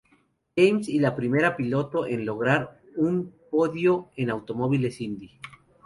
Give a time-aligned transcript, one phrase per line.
[0.55, 5.39] James, y la primera piloto en lograr un podio en automóviles Indy.